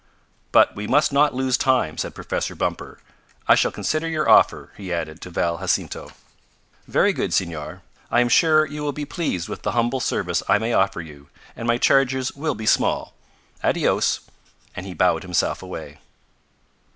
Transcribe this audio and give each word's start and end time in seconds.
"But 0.51 0.75
we 0.75 0.87
must 0.87 1.13
not 1.13 1.35
lose 1.35 1.57
time," 1.59 1.95
said 1.95 2.15
Professor 2.15 2.55
Bumper. 2.55 2.97
"I 3.47 3.53
shall 3.53 3.69
consider 3.69 4.07
your 4.09 4.27
offer," 4.27 4.71
he 4.75 4.91
added 4.91 5.21
to 5.21 5.29
Val 5.29 5.59
Jacinto. 5.59 6.09
"Very 6.87 7.13
good, 7.13 7.35
Senor. 7.35 7.83
I 8.09 8.19
am 8.19 8.27
sure 8.27 8.65
you 8.65 8.81
will 8.81 8.93
be 8.93 9.05
pleased 9.05 9.47
with 9.47 9.61
the 9.61 9.73
humble 9.73 9.99
service 9.99 10.41
I 10.49 10.57
may 10.57 10.73
offer 10.73 11.01
you, 11.01 11.29
and 11.55 11.67
my 11.67 11.77
charges 11.77 12.31
will 12.35 12.55
be 12.55 12.65
small. 12.65 13.13
Adios," 13.63 14.21
and 14.75 14.87
he 14.87 14.95
bowed 14.95 15.21
himself 15.21 15.61
away. 15.61 15.99